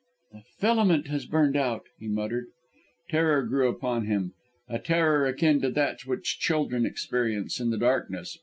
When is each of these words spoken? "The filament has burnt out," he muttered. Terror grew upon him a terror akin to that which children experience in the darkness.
"The 0.31 0.41
filament 0.57 1.05
has 1.09 1.27
burnt 1.27 1.55
out," 1.55 1.83
he 1.99 2.07
muttered. 2.07 2.47
Terror 3.11 3.43
grew 3.43 3.67
upon 3.69 4.07
him 4.07 4.33
a 4.67 4.79
terror 4.79 5.27
akin 5.27 5.61
to 5.61 5.69
that 5.69 6.07
which 6.07 6.39
children 6.39 6.87
experience 6.87 7.59
in 7.59 7.69
the 7.69 7.77
darkness. 7.77 8.39